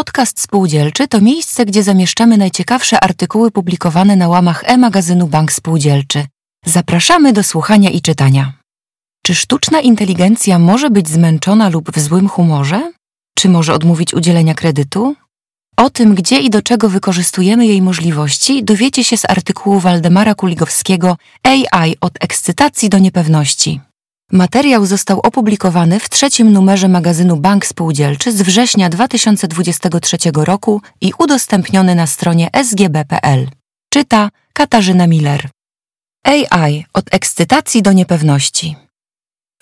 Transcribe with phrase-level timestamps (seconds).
[0.00, 6.26] Podcast Spółdzielczy to miejsce, gdzie zamieszczamy najciekawsze artykuły publikowane na łamach e-magazynu Bank Spółdzielczy.
[6.66, 8.52] Zapraszamy do słuchania i czytania.
[9.26, 12.92] Czy sztuczna inteligencja może być zmęczona lub w złym humorze?
[13.34, 15.16] Czy może odmówić udzielenia kredytu?
[15.76, 21.16] O tym, gdzie i do czego wykorzystujemy jej możliwości, dowiecie się z artykułu Waldemara Kuligowskiego
[21.42, 23.80] AI od ekscytacji do niepewności.
[24.32, 31.94] Materiał został opublikowany w trzecim numerze magazynu Bank Spółdzielczy z września 2023 roku i udostępniony
[31.94, 33.48] na stronie sgb.pl.
[33.92, 35.48] Czyta Katarzyna Miller.
[36.24, 38.76] AI od ekscytacji do niepewności.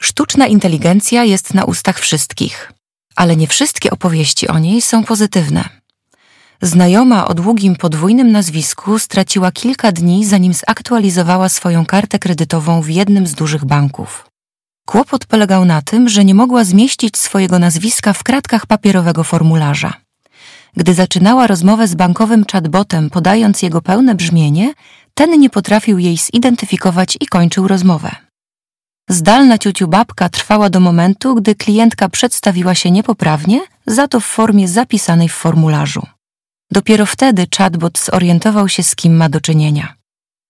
[0.00, 2.72] Sztuczna inteligencja jest na ustach wszystkich,
[3.16, 5.68] ale nie wszystkie opowieści o niej są pozytywne.
[6.62, 13.26] Znajoma o długim podwójnym nazwisku straciła kilka dni, zanim zaktualizowała swoją kartę kredytową w jednym
[13.26, 14.27] z dużych banków.
[14.88, 19.92] Kłopot polegał na tym, że nie mogła zmieścić swojego nazwiska w kratkach papierowego formularza.
[20.76, 24.74] Gdy zaczynała rozmowę z bankowym chatbotem, podając jego pełne brzmienie,
[25.14, 28.10] ten nie potrafił jej zidentyfikować i kończył rozmowę.
[29.08, 34.68] Zdalna ciuciu babka trwała do momentu, gdy klientka przedstawiła się niepoprawnie, za to w formie
[34.68, 36.02] zapisanej w formularzu.
[36.70, 39.97] Dopiero wtedy chatbot zorientował się, z kim ma do czynienia.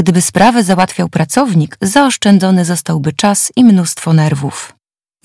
[0.00, 4.74] Gdyby sprawę załatwiał pracownik, zaoszczędzony zostałby czas i mnóstwo nerwów.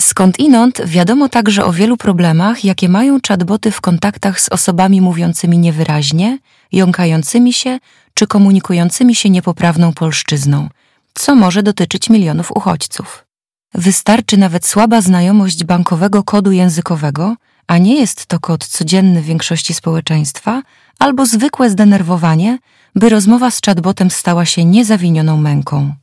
[0.01, 6.37] Skądinąd wiadomo także o wielu problemach, jakie mają chatboty w kontaktach z osobami mówiącymi niewyraźnie,
[6.71, 7.79] jąkającymi się
[8.13, 10.69] czy komunikującymi się niepoprawną polszczyzną,
[11.13, 13.25] co może dotyczyć milionów uchodźców.
[13.73, 17.35] Wystarczy nawet słaba znajomość bankowego kodu językowego,
[17.67, 20.61] a nie jest to kod codzienny w większości społeczeństwa,
[20.99, 22.59] albo zwykłe zdenerwowanie,
[22.95, 25.93] by rozmowa z chatbotem stała się niezawinioną męką.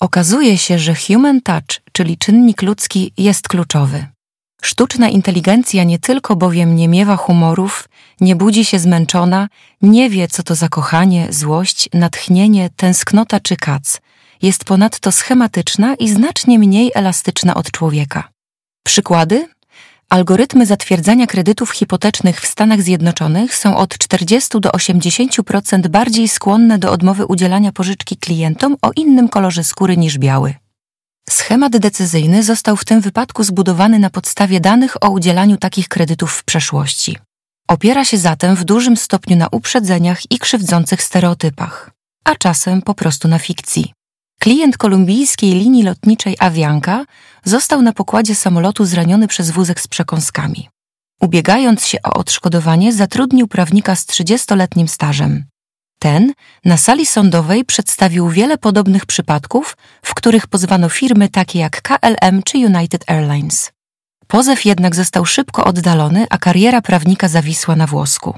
[0.00, 4.06] Okazuje się, że human touch, czyli czynnik ludzki, jest kluczowy.
[4.62, 7.88] Sztuczna inteligencja nie tylko bowiem nie miewa humorów,
[8.20, 9.48] nie budzi się zmęczona,
[9.82, 14.00] nie wie, co to zakochanie, złość, natchnienie, tęsknota czy kac.
[14.42, 18.28] Jest ponadto schematyczna i znacznie mniej elastyczna od człowieka.
[18.84, 19.48] Przykłady?
[20.10, 26.92] Algorytmy zatwierdzania kredytów hipotecznych w Stanach Zjednoczonych są od 40 do 80% bardziej skłonne do
[26.92, 30.54] odmowy udzielania pożyczki klientom o innym kolorze skóry niż biały.
[31.30, 36.44] Schemat decyzyjny został w tym wypadku zbudowany na podstawie danych o udzielaniu takich kredytów w
[36.44, 37.18] przeszłości.
[37.68, 41.90] Opiera się zatem w dużym stopniu na uprzedzeniach i krzywdzących stereotypach,
[42.24, 43.92] a czasem po prostu na fikcji.
[44.42, 47.04] Klient kolumbijskiej linii lotniczej Avianca
[47.44, 50.68] został na pokładzie samolotu zraniony przez wózek z przekąskami.
[51.20, 55.44] Ubiegając się o odszkodowanie, zatrudnił prawnika z 30-letnim stażem.
[55.98, 56.32] Ten
[56.64, 62.58] na sali sądowej przedstawił wiele podobnych przypadków, w których pozwano firmy takie jak KLM czy
[62.58, 63.72] United Airlines.
[64.26, 68.34] Pozew jednak został szybko oddalony, a kariera prawnika zawisła na włosku.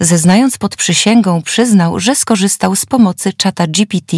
[0.00, 4.16] Zeznając pod przysięgą, przyznał, że skorzystał z pomocy czata GPT,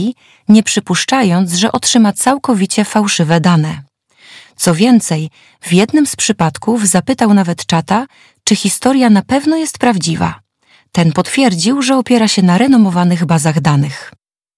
[0.48, 3.82] nie przypuszczając, że otrzyma całkowicie fałszywe dane.
[4.56, 8.06] Co więcej, w jednym z przypadków zapytał nawet czata,
[8.44, 10.40] czy historia na pewno jest prawdziwa.
[10.92, 14.12] Ten potwierdził, że opiera się na renomowanych bazach danych.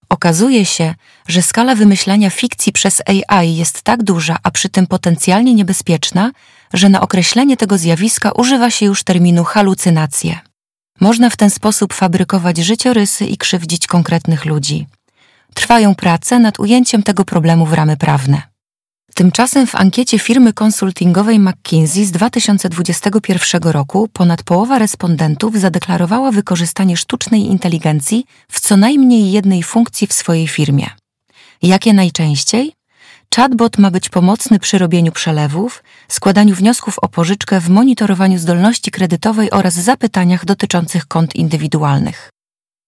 [0.08, 0.94] Okazuje się,
[1.28, 6.30] że skala wymyślania fikcji przez AI jest tak duża, a przy tym potencjalnie niebezpieczna,
[6.72, 10.38] że na określenie tego zjawiska używa się już terminu halucynacje.
[11.00, 14.86] Można w ten sposób fabrykować życiorysy i krzywdzić konkretnych ludzi.
[15.54, 18.42] Trwają prace nad ujęciem tego problemu w ramy prawne.
[19.14, 27.46] Tymczasem w ankiecie firmy konsultingowej McKinsey z 2021 roku ponad połowa respondentów zadeklarowała wykorzystanie sztucznej
[27.46, 30.90] inteligencji w co najmniej jednej funkcji w swojej firmie.
[31.62, 32.77] Jakie najczęściej?
[33.36, 39.50] Chatbot ma być pomocny przy robieniu przelewów, składaniu wniosków o pożyczkę w monitorowaniu zdolności kredytowej
[39.50, 42.30] oraz zapytaniach dotyczących kont indywidualnych.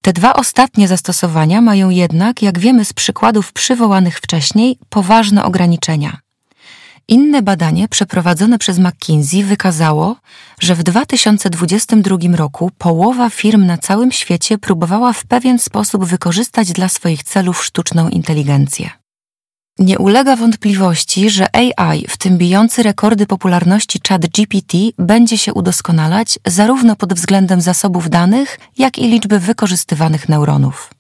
[0.03, 6.19] Te dwa ostatnie zastosowania mają jednak, jak wiemy z przykładów przywołanych wcześniej, poważne ograniczenia.
[7.09, 10.17] Inne badanie przeprowadzone przez McKinsey wykazało,
[10.61, 16.89] że w 2022 roku połowa firm na całym świecie próbowała w pewien sposób wykorzystać dla
[16.89, 19.00] swoich celów sztuczną inteligencję.
[19.81, 26.97] Nie ulega wątpliwości, że AI, w tym bijący rekordy popularności ChatGPT, będzie się udoskonalać zarówno
[26.97, 30.91] pod względem zasobów danych, jak i liczby wykorzystywanych neuronów.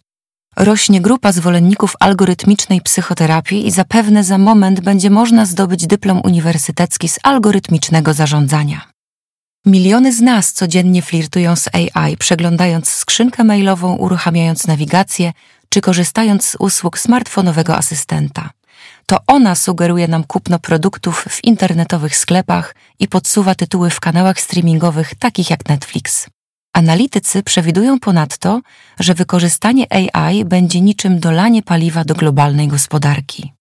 [0.56, 7.18] Rośnie grupa zwolenników algorytmicznej psychoterapii i zapewne za moment będzie można zdobyć dyplom uniwersytecki z
[7.22, 8.80] algorytmicznego zarządzania.
[9.66, 15.32] Miliony z nas codziennie flirtują z AI, przeglądając skrzynkę mailową, uruchamiając nawigację
[15.68, 18.50] czy korzystając z usług smartfonowego asystenta.
[19.06, 25.14] To ona sugeruje nam kupno produktów w internetowych sklepach i podsuwa tytuły w kanałach streamingowych
[25.14, 26.26] takich jak Netflix.
[26.72, 28.60] Analitycy przewidują ponadto,
[29.00, 33.52] że wykorzystanie AI będzie niczym dolanie paliwa do globalnej gospodarki.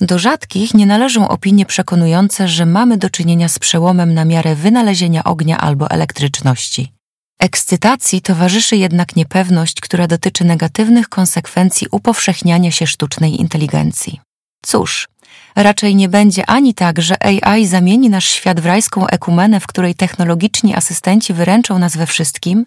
[0.00, 5.24] Do rzadkich nie należą opinie przekonujące, że mamy do czynienia z przełomem na miarę wynalezienia
[5.24, 6.92] ognia albo elektryczności.
[7.38, 14.20] Ekscytacji towarzyszy jednak niepewność, która dotyczy negatywnych konsekwencji upowszechniania się sztucznej inteligencji.
[14.62, 15.08] Cóż,
[15.56, 19.94] raczej nie będzie ani tak, że AI zamieni nasz świat w rajską ekumenę, w której
[19.94, 22.66] technologiczni asystenci wyręczą nas we wszystkim,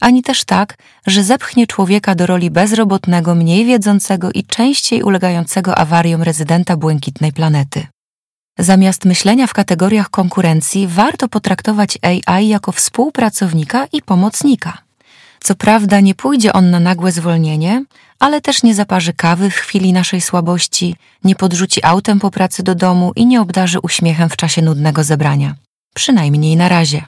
[0.00, 0.76] ani też tak,
[1.06, 7.86] że zepchnie człowieka do roli bezrobotnego, mniej wiedzącego i częściej ulegającego awariom rezydenta błękitnej planety.
[8.58, 14.89] Zamiast myślenia w kategoriach konkurencji, warto potraktować AI jako współpracownika i pomocnika.
[15.40, 17.84] Co prawda nie pójdzie on na nagłe zwolnienie,
[18.18, 22.74] ale też nie zaparzy kawy w chwili naszej słabości, nie podrzuci autem po pracy do
[22.74, 25.54] domu i nie obdarzy uśmiechem w czasie nudnego zebrania.
[25.94, 27.02] Przynajmniej na razie.